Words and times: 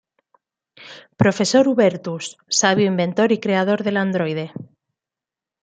Profesor 1.21 1.63
Hubertus: 1.67 2.35
Sabio 2.47 2.87
inventor 2.87 3.31
y 3.31 3.39
creador 3.39 3.83
del 3.83 3.97
androide. 3.97 4.51